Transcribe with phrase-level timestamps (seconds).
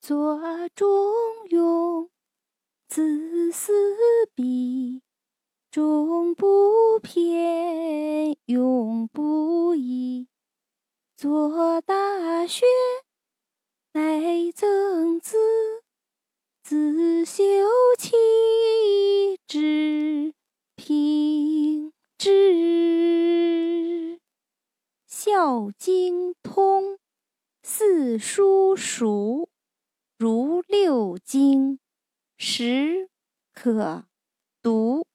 [0.00, 0.40] 左
[0.74, 0.88] 中
[1.50, 2.08] 庸，
[2.88, 3.70] 字思
[4.34, 5.02] 笔，
[5.70, 10.26] 中不偏，庸不移。
[11.18, 12.64] 作大学，
[13.92, 15.36] 乃曾子，
[16.62, 17.44] 自修
[17.98, 18.16] 齐
[19.46, 20.32] 治，
[20.76, 24.18] 平治。
[25.06, 26.98] 孝经通，
[27.62, 29.49] 四书熟。
[30.68, 31.78] 六经，
[32.36, 33.08] 十
[33.52, 34.06] 可
[34.62, 35.09] 读。